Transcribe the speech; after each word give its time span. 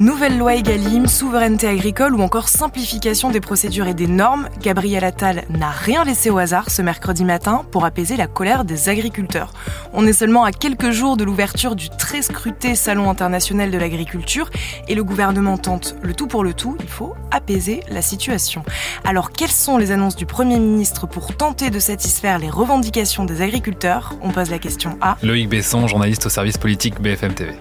Nouvelle 0.00 0.38
loi 0.38 0.54
Egalim, 0.54 1.06
souveraineté 1.06 1.68
agricole 1.68 2.14
ou 2.14 2.22
encore 2.22 2.48
simplification 2.48 3.30
des 3.30 3.40
procédures 3.40 3.86
et 3.86 3.92
des 3.92 4.06
normes, 4.06 4.48
Gabriel 4.62 5.04
Attal 5.04 5.44
n'a 5.50 5.68
rien 5.68 6.04
laissé 6.04 6.30
au 6.30 6.38
hasard 6.38 6.70
ce 6.70 6.80
mercredi 6.80 7.22
matin 7.22 7.66
pour 7.70 7.84
apaiser 7.84 8.16
la 8.16 8.26
colère 8.26 8.64
des 8.64 8.88
agriculteurs. 8.88 9.52
On 9.92 10.06
est 10.06 10.14
seulement 10.14 10.44
à 10.44 10.52
quelques 10.52 10.90
jours 10.90 11.18
de 11.18 11.24
l'ouverture 11.24 11.76
du 11.76 11.90
très 11.90 12.22
scruté 12.22 12.76
Salon 12.76 13.10
international 13.10 13.70
de 13.70 13.76
l'agriculture 13.76 14.48
et 14.88 14.94
le 14.94 15.04
gouvernement 15.04 15.58
tente 15.58 15.94
le 16.00 16.14
tout 16.14 16.28
pour 16.28 16.44
le 16.44 16.54
tout, 16.54 16.78
il 16.80 16.88
faut 16.88 17.14
apaiser 17.30 17.82
la 17.90 18.00
situation. 18.00 18.64
Alors 19.04 19.32
quelles 19.32 19.50
sont 19.50 19.76
les 19.76 19.90
annonces 19.90 20.16
du 20.16 20.24
Premier 20.24 20.58
ministre 20.58 21.06
pour 21.06 21.36
tenter 21.36 21.68
de 21.68 21.78
satisfaire 21.78 22.38
les 22.38 22.48
revendications 22.48 23.26
des 23.26 23.42
agriculteurs? 23.42 24.14
On 24.22 24.30
pose 24.30 24.48
la 24.48 24.58
question 24.58 24.96
à 25.02 25.18
Loïc 25.22 25.50
Besson, 25.50 25.86
journaliste 25.86 26.24
au 26.24 26.30
service 26.30 26.56
politique 26.56 27.02
BFM 27.02 27.34
TV. 27.34 27.52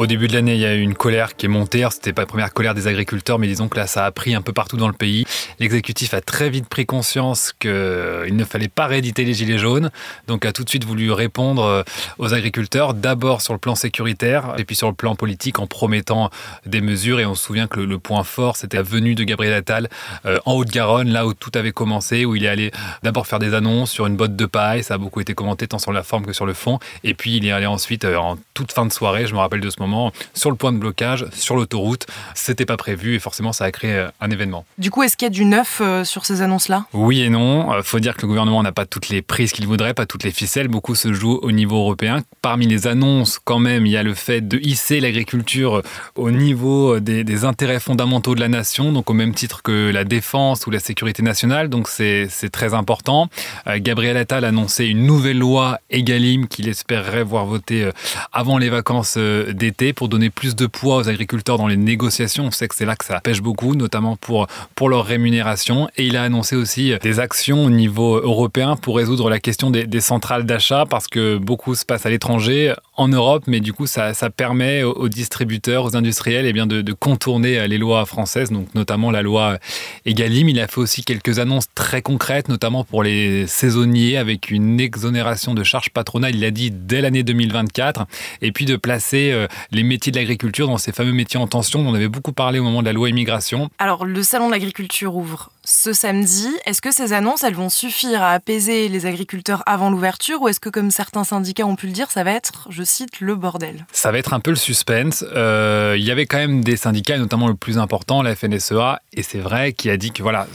Au 0.00 0.06
début 0.06 0.28
de 0.28 0.32
l'année, 0.32 0.54
il 0.54 0.60
y 0.60 0.64
a 0.64 0.74
eu 0.74 0.80
une 0.80 0.94
colère 0.94 1.36
qui 1.36 1.44
est 1.44 1.50
montée. 1.50 1.86
C'était 1.90 2.14
pas 2.14 2.22
la 2.22 2.26
première 2.26 2.54
colère 2.54 2.74
des 2.74 2.86
agriculteurs, 2.86 3.38
mais 3.38 3.48
disons 3.48 3.68
que 3.68 3.76
là, 3.76 3.86
ça 3.86 4.06
a 4.06 4.10
pris 4.10 4.34
un 4.34 4.40
peu 4.40 4.54
partout 4.54 4.78
dans 4.78 4.86
le 4.86 4.94
pays. 4.94 5.26
L'exécutif 5.58 6.14
a 6.14 6.22
très 6.22 6.48
vite 6.48 6.70
pris 6.70 6.86
conscience 6.86 7.52
qu'il 7.52 7.70
ne 7.70 8.44
fallait 8.44 8.68
pas 8.68 8.86
rééditer 8.86 9.26
les 9.26 9.34
gilets 9.34 9.58
jaunes, 9.58 9.90
donc 10.26 10.46
a 10.46 10.52
tout 10.52 10.64
de 10.64 10.70
suite 10.70 10.84
voulu 10.84 11.12
répondre 11.12 11.64
euh, 11.64 11.82
aux 12.16 12.32
agriculteurs, 12.32 12.94
d'abord 12.94 13.42
sur 13.42 13.52
le 13.52 13.58
plan 13.58 13.74
sécuritaire, 13.74 14.54
et 14.56 14.64
puis 14.64 14.74
sur 14.74 14.88
le 14.88 14.94
plan 14.94 15.16
politique 15.16 15.58
en 15.58 15.66
promettant 15.66 16.30
des 16.64 16.80
mesures. 16.80 17.20
Et 17.20 17.26
on 17.26 17.34
se 17.34 17.44
souvient 17.44 17.66
que 17.66 17.80
le, 17.80 17.98
point 17.98 18.24
fort, 18.24 18.56
c'était 18.56 18.78
la 18.78 18.82
venue 18.82 19.14
de 19.14 19.24
Gabriel 19.24 19.52
Attal 19.52 19.90
euh, 20.24 20.38
en 20.46 20.54
Haute-Garonne, 20.54 21.10
là 21.10 21.26
où 21.26 21.34
tout 21.34 21.52
avait 21.56 21.72
commencé, 21.72 22.24
où 22.24 22.36
il 22.36 22.46
est 22.46 22.48
allé 22.48 22.70
d'abord 23.02 23.26
faire 23.26 23.38
des 23.38 23.52
annonces 23.52 23.90
sur 23.90 24.06
une 24.06 24.16
botte 24.16 24.34
de 24.34 24.46
paille. 24.46 24.82
Ça 24.82 24.94
a 24.94 24.98
beaucoup 24.98 25.20
été 25.20 25.34
commenté 25.34 25.68
tant 25.68 25.78
sur 25.78 25.92
la 25.92 26.02
forme 26.02 26.24
que 26.24 26.32
sur 26.32 26.46
le 26.46 26.54
fond. 26.54 26.78
Et 27.04 27.12
puis 27.12 27.36
il 27.36 27.46
est 27.46 27.52
allé 27.52 27.66
ensuite 27.66 28.06
euh, 28.06 28.16
en 28.16 28.38
toute 28.54 28.72
fin 28.72 28.86
de 28.86 28.92
soirée, 28.94 29.26
je 29.26 29.34
me 29.34 29.40
rappelle 29.40 29.60
de 29.60 29.68
ce 29.68 29.78
moment 29.78 29.89
sur 30.34 30.50
le 30.50 30.56
point 30.56 30.72
de 30.72 30.78
blocage, 30.78 31.26
sur 31.32 31.56
l'autoroute. 31.56 32.06
C'était 32.34 32.66
pas 32.66 32.76
prévu 32.76 33.14
et 33.14 33.18
forcément 33.18 33.52
ça 33.52 33.64
a 33.64 33.70
créé 33.70 33.92
euh, 33.92 34.08
un 34.20 34.30
événement. 34.30 34.64
Du 34.78 34.90
coup, 34.90 35.02
est-ce 35.02 35.16
qu'il 35.16 35.26
y 35.26 35.30
a 35.30 35.30
du 35.30 35.44
neuf 35.44 35.80
euh, 35.80 36.04
sur 36.04 36.24
ces 36.24 36.42
annonces-là? 36.42 36.86
Oui 36.92 37.22
et 37.22 37.30
non. 37.30 37.72
Euh, 37.72 37.82
faut 37.82 38.00
dire 38.00 38.16
que 38.16 38.22
le 38.22 38.28
gouvernement 38.28 38.62
n'a 38.62 38.72
pas 38.72 38.86
toutes 38.86 39.08
les 39.08 39.22
prises 39.22 39.52
qu'il 39.52 39.66
voudrait, 39.66 39.94
pas 39.94 40.06
toutes 40.06 40.24
les 40.24 40.30
ficelles. 40.30 40.68
Beaucoup 40.68 40.94
se 40.94 41.12
joue 41.12 41.38
au 41.42 41.52
niveau 41.52 41.76
européen. 41.76 42.22
Parmi 42.42 42.66
les 42.66 42.86
annonces, 42.86 43.38
quand 43.42 43.58
même, 43.58 43.86
il 43.86 43.92
y 43.92 43.96
a 43.96 44.02
le 44.02 44.14
fait 44.14 44.46
de 44.46 44.58
hisser 44.58 45.00
l'agriculture 45.00 45.82
au 46.16 46.30
niveau 46.30 47.00
des, 47.00 47.44
intérêts 47.44 47.80
fondamentaux 47.80 48.34
de 48.34 48.40
la 48.40 48.48
nation, 48.48 48.92
donc 48.92 49.08
au 49.08 49.14
même 49.14 49.32
titre 49.34 49.62
que 49.62 49.90
la 49.90 50.04
défense 50.04 50.66
ou 50.66 50.70
la 50.70 50.78
sécurité 50.78 51.22
nationale. 51.22 51.68
Donc 51.68 51.88
c'est 51.88 52.28
très 52.52 52.74
important. 52.74 53.28
Gabriel 53.66 54.16
Attal 54.16 54.44
a 54.44 54.48
annoncé 54.48 54.86
une 54.86 55.06
nouvelle 55.06 55.38
loi 55.38 55.78
Egalim 55.88 56.48
qu'il 56.48 56.68
espérerait 56.68 57.22
voir 57.22 57.46
voter 57.46 57.88
avant 58.32 58.58
les 58.58 58.68
vacances 58.68 59.16
d'été 59.16 59.79
pour 59.92 60.08
donner 60.08 60.30
plus 60.30 60.54
de 60.56 60.66
poids 60.66 60.96
aux 60.96 61.08
agriculteurs 61.08 61.58
dans 61.58 61.66
les 61.66 61.76
négociations. 61.76 62.44
On 62.44 62.50
sait 62.50 62.68
que 62.68 62.74
c'est 62.74 62.84
là 62.84 62.96
que 62.96 63.04
ça 63.04 63.20
pêche 63.20 63.40
beaucoup, 63.40 63.74
notamment 63.74 64.16
pour, 64.16 64.46
pour 64.74 64.88
leur 64.88 65.04
rémunération. 65.04 65.88
Et 65.96 66.06
il 66.06 66.16
a 66.16 66.22
annoncé 66.22 66.56
aussi 66.56 66.92
des 67.02 67.20
actions 67.20 67.64
au 67.64 67.70
niveau 67.70 68.16
européen 68.18 68.76
pour 68.76 68.96
résoudre 68.96 69.30
la 69.30 69.40
question 69.40 69.70
des, 69.70 70.00
centrales 70.00 70.44
d'achat, 70.44 70.86
parce 70.88 71.08
que 71.08 71.36
beaucoup 71.36 71.74
se 71.74 71.84
passe 71.84 72.06
à 72.06 72.10
l'étranger, 72.10 72.74
en 72.96 73.08
Europe, 73.08 73.44
mais 73.46 73.60
du 73.60 73.72
coup, 73.72 73.86
ça, 73.86 74.14
ça 74.14 74.30
permet 74.30 74.82
aux, 74.82 75.08
distributeurs, 75.08 75.84
aux 75.84 75.96
industriels, 75.96 76.46
eh 76.46 76.52
bien 76.52 76.66
de, 76.66 76.80
de, 76.80 76.92
contourner 76.92 77.66
les 77.68 77.78
lois 77.78 78.04
françaises, 78.06 78.50
donc 78.50 78.74
notamment 78.74 79.10
la 79.10 79.22
loi 79.22 79.58
Egalim. 80.06 80.48
Il 80.48 80.60
a 80.60 80.68
fait 80.68 80.80
aussi 80.80 81.02
quelques 81.02 81.38
annonces 81.38 81.66
très 81.74 82.02
concrètes, 82.02 82.48
notamment 82.48 82.84
pour 82.84 83.02
les 83.02 83.46
saisonniers, 83.46 84.16
avec 84.16 84.50
une 84.50 84.80
exonération 84.80 85.54
de 85.54 85.64
charges 85.64 85.90
patronales, 85.90 86.34
il 86.34 86.44
a 86.44 86.50
dit, 86.50 86.70
dès 86.70 87.00
l'année 87.00 87.22
2024, 87.22 88.06
et 88.42 88.52
puis 88.52 88.64
de 88.64 88.76
placer 88.76 89.30
euh, 89.32 89.46
les 89.72 89.82
métiers 89.82 90.12
de 90.12 90.18
l'agriculture 90.18 90.66
dans 90.66 90.78
ces 90.78 90.92
fameux 90.92 91.12
métiers 91.12 91.38
en 91.38 91.46
tension 91.46 91.82
dont 91.82 91.90
on 91.90 91.94
avait 91.94 92.08
beaucoup 92.08 92.32
parlé 92.32 92.58
au 92.58 92.64
moment 92.64 92.80
de 92.80 92.86
la 92.86 92.92
loi 92.92 93.08
immigration. 93.08 93.70
Alors, 93.78 94.04
le 94.04 94.22
salon 94.22 94.46
de 94.46 94.52
l'agriculture 94.52 95.14
ouvre 95.16 95.50
ce 95.64 95.92
samedi. 95.92 96.48
Est-ce 96.64 96.80
que 96.80 96.92
ces 96.92 97.12
annonces, 97.12 97.42
elles 97.42 97.54
vont 97.54 97.68
suffire 97.68 98.22
à 98.22 98.32
apaiser 98.32 98.88
les 98.88 99.06
agriculteurs 99.06 99.62
avant 99.66 99.90
l'ouverture 99.90 100.40
ou 100.42 100.48
est-ce 100.48 100.60
que, 100.60 100.68
comme 100.68 100.90
certains 100.90 101.24
syndicats 101.24 101.66
ont 101.66 101.76
pu 101.76 101.86
le 101.86 101.92
dire, 101.92 102.10
ça 102.10 102.24
va 102.24 102.32
être, 102.32 102.68
je 102.70 102.82
cite, 102.82 103.20
le 103.20 103.34
bordel? 103.34 103.86
Ça 103.92 104.10
va 104.10 104.18
être 104.18 104.32
un 104.32 104.40
peu 104.40 104.50
le 104.50 104.56
suspense. 104.56 105.24
Euh, 105.34 105.96
il 105.98 106.04
y 106.04 106.10
avait 106.10 106.26
quand 106.26 106.38
même 106.38 106.64
des 106.64 106.76
syndicats, 106.76 107.18
notamment 107.18 107.48
le 107.48 107.54
plus 107.54 107.78
important, 107.78 108.22
la 108.22 108.34
FNSEA, 108.34 109.00
et 109.12 109.22
c'est 109.22 109.38
vrai, 109.38 109.72
qui 109.72 109.90
a 109.90 109.96
dit 109.96 110.12
que 110.12 110.22
voilà, 110.22 110.46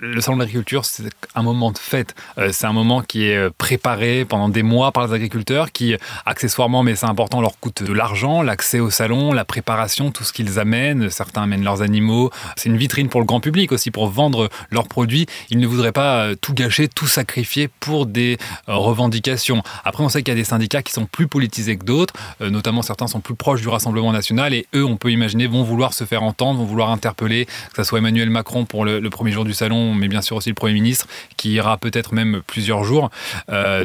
le 0.00 0.20
salon 0.20 0.36
de 0.36 0.42
l'agriculture, 0.42 0.84
c'est 0.84 1.10
un 1.34 1.42
moment 1.42 1.72
de 1.72 1.78
fête. 1.78 2.14
Euh, 2.38 2.50
c'est 2.52 2.66
un 2.66 2.72
moment 2.72 3.02
qui 3.02 3.24
est 3.24 3.36
euh, 3.36 3.50
préparé 3.56 4.24
pendant 4.24 4.48
des 4.48 4.62
mois 4.62 4.92
par 4.92 5.06
les 5.06 5.14
agriculteurs 5.14 5.72
qui, 5.72 5.96
accessoirement, 6.26 6.82
mais 6.82 6.96
c'est 6.96 7.06
important, 7.06 7.40
leur 7.40 7.58
coûte 7.58 7.82
de 7.82 7.92
l'argent, 7.92 8.42
l'accès 8.42 8.80
au 8.80 8.90
salon, 8.90 9.32
la 9.32 9.44
préparation, 9.44 10.10
tout 10.10 10.24
ce 10.24 10.32
qu'ils 10.32 10.58
amènent. 10.58 11.08
Certains 11.10 11.42
amènent 11.42 11.64
leurs 11.64 11.82
animaux. 11.82 12.30
C'est 12.56 12.68
une 12.68 12.76
vitrine 12.76 13.08
pour 13.08 13.20
le 13.20 13.26
grand 13.26 13.40
public 13.40 13.72
aussi, 13.72 13.90
pour 13.90 14.08
vendre 14.08 14.49
leurs 14.70 14.88
produits. 14.88 15.26
Ils 15.50 15.58
ne 15.58 15.66
voudraient 15.66 15.92
pas 15.92 16.24
euh, 16.24 16.34
tout 16.40 16.54
gâcher, 16.54 16.88
tout 16.88 17.06
sacrifier 17.06 17.68
pour 17.80 18.06
des 18.06 18.38
euh, 18.68 18.74
revendications. 18.74 19.62
Après, 19.84 20.04
on 20.04 20.08
sait 20.08 20.22
qu'il 20.22 20.32
y 20.32 20.36
a 20.36 20.40
des 20.40 20.44
syndicats 20.44 20.82
qui 20.82 20.92
sont 20.92 21.06
plus 21.06 21.26
politisés 21.26 21.76
que 21.76 21.84
d'autres, 21.84 22.14
euh, 22.40 22.50
notamment 22.50 22.82
certains 22.82 23.06
sont 23.06 23.20
plus 23.20 23.34
proches 23.34 23.60
du 23.60 23.68
Rassemblement 23.68 24.12
national 24.12 24.54
et 24.54 24.66
eux, 24.74 24.84
on 24.84 24.96
peut 24.96 25.10
imaginer, 25.10 25.46
vont 25.46 25.62
vouloir 25.62 25.94
se 25.94 26.04
faire 26.04 26.22
entendre, 26.22 26.58
vont 26.60 26.64
vouloir 26.64 26.90
interpeller, 26.90 27.46
que 27.46 27.76
ce 27.76 27.84
soit 27.84 27.98
Emmanuel 27.98 28.30
Macron 28.30 28.64
pour 28.64 28.84
le, 28.84 29.00
premier 29.10 29.32
jour 29.32 29.44
du 29.44 29.54
salon, 29.54 29.94
mais 29.94 30.08
bien 30.08 30.22
sûr 30.22 30.36
aussi 30.36 30.48
le 30.48 30.54
Premier 30.54 30.74
ministre, 30.74 31.06
qui 31.36 31.52
ira 31.52 31.78
peut-être 31.78 32.14
même 32.14 32.42
plusieurs 32.46 32.84
jours. 32.84 33.10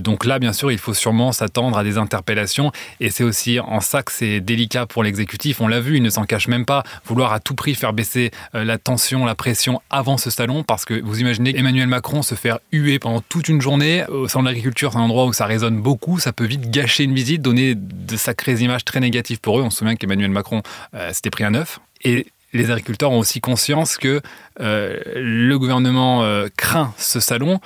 donc 0.02 0.26
là, 0.26 0.38
bien 0.40 0.54
sûr, 0.54 0.72
il 0.72 0.78
faut 0.78 0.94
sûrement 0.94 1.32
s'attendre 1.32 1.78
à 1.78 1.84
des 1.84 1.98
interpellations 1.98 2.72
et 3.00 3.10
c'est 3.10 3.24
aussi 3.24 3.60
en 3.60 3.80
ça 3.80 4.04
que 4.04 4.12
c'est 4.12 4.40
délicat 4.40 4.86
pour 4.86 5.04
l'exécutif. 5.04 5.62
On 5.62 5.68
l'a 5.68 5.80
vu, 5.80 5.98
il 5.98 6.04
ne 6.04 6.10
s'en 6.10 6.26
cache 6.26 6.48
même 6.48 6.66
pas, 6.66 6.84
vouloir 7.06 7.34
à 7.34 7.40
tout 7.40 7.56
prix 7.56 7.74
faire 7.74 7.94
baisser 7.94 8.32
la 8.54 8.78
tension, 8.78 9.26
la 9.26 9.36
pression 9.36 9.82
avant 9.90 10.18
ce 10.18 10.30
salon 10.30 10.55
parce 10.64 10.86
que 10.86 11.00
vous 11.02 11.22
imaginez 11.22 11.58
Emmanuel 11.58 11.88
Macron 11.88 12.22
se 12.22 12.36
faire 12.36 12.60
huer 12.72 13.00
pendant 13.00 13.22
toute 13.22 13.50
une 13.50 13.62
journée 13.62 14.06
au 14.08 14.28
sein 14.28 14.42
de 14.42 14.46
l'agriculture, 14.46 14.92
c'est 14.92 14.98
un 14.98 15.02
endroit 15.02 15.26
où 15.26 15.34
ça 15.34 15.46
résonne 15.46 15.82
beaucoup, 15.82 16.20
ça 16.20 16.34
peut 16.34 16.46
vite 16.46 16.70
gâcher 16.72 17.04
une 17.04 17.14
visite, 17.14 17.42
donner 17.42 17.76
de 17.76 18.18
sacrées 18.18 18.62
images 18.62 18.86
très 18.86 19.00
négatives 19.00 19.40
pour 19.40 19.60
eux. 19.60 19.64
On 19.64 19.70
se 19.70 19.78
souvient 19.78 19.96
qu'Emmanuel 19.96 20.32
Macron 20.32 20.62
euh, 20.94 21.12
s'était 21.14 21.30
pris 21.30 21.44
un 21.44 21.54
œuf. 21.56 21.80
Et 22.04 22.28
les 22.54 22.72
agriculteurs 22.72 23.12
ont 23.12 23.20
aussi 23.20 23.42
conscience 23.42 23.98
que 23.98 24.22
euh, 24.62 25.00
le 25.16 25.60
gouvernement 25.60 26.24
euh, 26.24 26.48
craint 26.56 26.94
ce 26.98 27.20
salon 27.20 27.60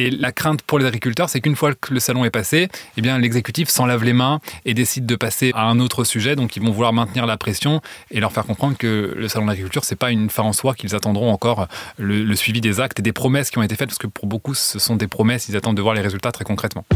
et 0.00 0.10
la 0.10 0.32
crainte 0.32 0.62
pour 0.62 0.78
les 0.78 0.86
agriculteurs, 0.86 1.28
c'est 1.28 1.42
qu'une 1.42 1.56
fois 1.56 1.74
que 1.74 1.92
le 1.92 2.00
salon 2.00 2.24
est 2.24 2.30
passé, 2.30 2.68
eh 2.96 3.02
bien 3.02 3.18
l'exécutif 3.18 3.68
s'en 3.68 3.84
lave 3.84 4.02
les 4.02 4.14
mains 4.14 4.40
et 4.64 4.72
décide 4.72 5.04
de 5.04 5.14
passer 5.14 5.52
à 5.54 5.64
un 5.64 5.78
autre 5.78 6.04
sujet. 6.04 6.36
Donc 6.36 6.56
ils 6.56 6.62
vont 6.62 6.70
vouloir 6.70 6.94
maintenir 6.94 7.26
la 7.26 7.36
pression 7.36 7.82
et 8.10 8.18
leur 8.18 8.32
faire 8.32 8.46
comprendre 8.46 8.78
que 8.78 9.12
le 9.14 9.28
salon 9.28 9.44
de 9.44 9.50
l'agriculture, 9.50 9.84
c'est 9.84 9.96
pas 9.96 10.10
une 10.10 10.30
fin 10.30 10.42
en 10.42 10.54
soi, 10.54 10.74
qu'ils 10.74 10.94
attendront 10.94 11.30
encore 11.30 11.68
le, 11.98 12.24
le 12.24 12.36
suivi 12.36 12.62
des 12.62 12.80
actes 12.80 12.98
et 12.98 13.02
des 13.02 13.12
promesses 13.12 13.50
qui 13.50 13.58
ont 13.58 13.62
été 13.62 13.76
faites, 13.76 13.88
parce 13.88 13.98
que 13.98 14.06
pour 14.06 14.26
beaucoup, 14.26 14.54
ce 14.54 14.78
sont 14.78 14.96
des 14.96 15.06
promesses, 15.06 15.50
ils 15.50 15.56
attendent 15.56 15.76
de 15.76 15.82
voir 15.82 15.94
les 15.94 16.02
résultats 16.02 16.32
très 16.32 16.44
concrètement. 16.44 16.86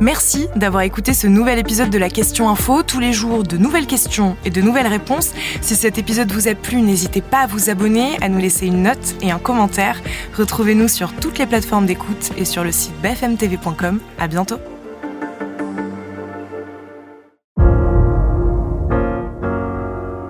Merci 0.00 0.46
d'avoir 0.54 0.82
écouté 0.82 1.12
ce 1.12 1.26
nouvel 1.26 1.58
épisode 1.58 1.90
de 1.90 1.98
la 1.98 2.08
Question 2.08 2.48
Info. 2.48 2.84
Tous 2.84 3.00
les 3.00 3.12
jours, 3.12 3.42
de 3.42 3.56
nouvelles 3.56 3.88
questions 3.88 4.36
et 4.44 4.50
de 4.50 4.60
nouvelles 4.60 4.86
réponses. 4.86 5.32
Si 5.60 5.74
cet 5.74 5.98
épisode 5.98 6.30
vous 6.30 6.46
a 6.46 6.54
plu, 6.54 6.82
n'hésitez 6.82 7.20
pas 7.20 7.38
à 7.38 7.46
vous 7.48 7.68
abonner, 7.68 8.16
à 8.22 8.28
nous 8.28 8.38
laisser 8.38 8.66
une 8.66 8.84
note 8.84 9.16
et 9.22 9.32
un 9.32 9.40
commentaire. 9.40 10.00
Retrouvez-nous 10.36 10.86
sur 10.86 11.12
toutes 11.14 11.38
les 11.38 11.46
plateformes 11.46 11.86
d'écoute 11.86 12.30
et 12.36 12.44
sur 12.44 12.62
le 12.62 12.70
site 12.70 12.94
bfmtv.com. 13.02 13.98
À 14.20 14.28
bientôt. 14.28 14.58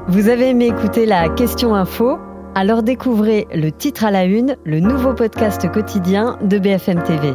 Vous 0.09 0.29
avez 0.31 0.49
aimé 0.49 0.69
écouter 0.69 1.05
la 1.05 1.29
Question 1.29 1.75
Info? 1.75 2.19
Alors 2.55 2.83
découvrez 2.83 3.47
le 3.55 3.71
titre 3.71 4.07
à 4.07 4.11
la 4.11 4.25
une, 4.25 4.57
le 4.65 4.81
nouveau 4.81 5.13
podcast 5.13 5.71
quotidien 5.71 6.39
de 6.43 6.59
BFM 6.59 7.03
TV. 7.03 7.35